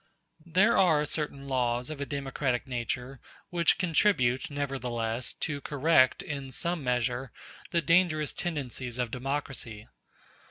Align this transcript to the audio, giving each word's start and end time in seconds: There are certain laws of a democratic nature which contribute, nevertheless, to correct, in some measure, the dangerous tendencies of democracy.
There 0.47 0.75
are 0.77 1.05
certain 1.05 1.47
laws 1.47 1.91
of 1.91 2.01
a 2.01 2.07
democratic 2.07 2.65
nature 2.65 3.19
which 3.51 3.77
contribute, 3.77 4.49
nevertheless, 4.49 5.31
to 5.33 5.61
correct, 5.61 6.23
in 6.23 6.49
some 6.49 6.83
measure, 6.83 7.31
the 7.69 7.83
dangerous 7.83 8.33
tendencies 8.33 8.97
of 8.97 9.11
democracy. 9.11 9.87